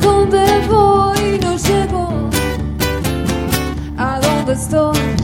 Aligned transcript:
Dónde 0.00 0.66
voy 0.68 1.38
no 1.42 1.56
llego, 1.56 2.30
a 3.98 4.20
dónde 4.20 4.52
estoy 4.54 5.19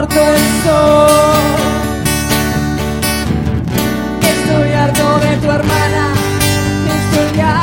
soporto 0.00 0.20
el 0.20 0.38
sol. 0.62 1.50
Estoy 4.22 4.72
harto 4.72 5.18
de 5.18 5.36
tu 5.36 5.50
hermana, 5.50 6.14
estoy 6.96 7.40
harto. 7.40 7.60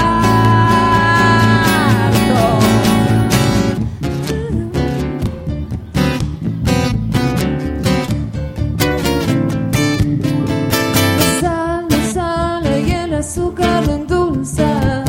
La 11.17 11.30
sal 11.42 11.87
no 11.89 11.99
sale 12.14 12.81
y 12.81 12.92
el 12.92 13.14
azúcar 13.14 13.83
endulza. 13.89 15.04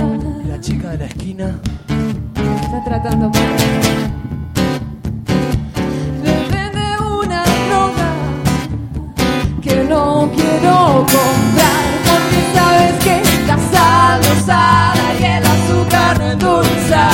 La 0.46 0.60
chica 0.60 0.90
de 0.90 0.98
la 0.98 1.06
esquina. 1.06 1.60
Está 2.62 2.84
tratando 2.84 3.30
mal. 3.30 3.47
No 9.88 10.30
quiero 10.34 11.06
comprar 11.14 11.84
porque 12.06 12.40
sabes 12.54 12.94
que 13.04 13.22
la 13.46 13.56
sal 13.72 14.20
no 14.20 14.34
sale 14.44 15.06
y 15.20 15.24
el 15.24 15.44
azúcar 15.44 16.18
no 16.18 16.26
endulza. 16.32 17.04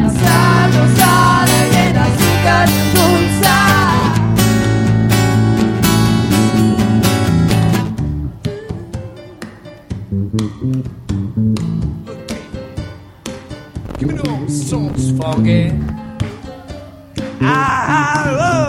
La 0.00 0.08
sal 0.20 1.48
y 1.72 1.76
el 1.76 1.96
azúcar 1.98 2.68
no 2.68 3.02
endulza. 3.04 3.56
Give 13.98 14.08
me 14.08 14.14
those 14.14 14.54
songs, 14.68 15.10
funky. 15.18 15.72
Ah, 17.44 18.24
oh, 18.30 18.61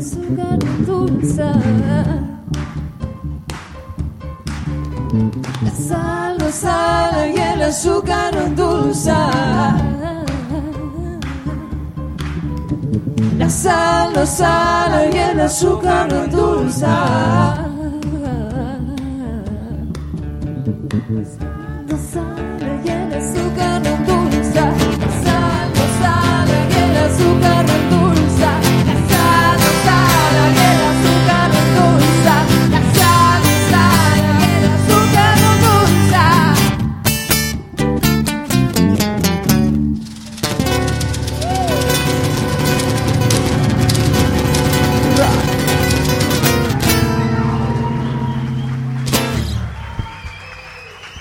azúcar 0.00 0.58
endulza. 0.64 1.52
La 5.62 5.70
sal 5.70 6.38
no 6.38 6.50
sale 6.50 7.34
y 7.34 7.38
el 7.38 7.62
azúcar 7.62 8.34
endulza. 8.34 9.18
La 13.38 13.50
sal 13.50 14.12
no 14.14 14.24
sale 14.24 15.10
y 15.12 15.18
el 15.18 15.40
azúcar 15.40 16.08
no 16.10 16.20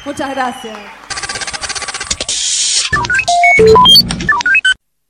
Muchas 0.10 0.34
gracias. 0.34 0.76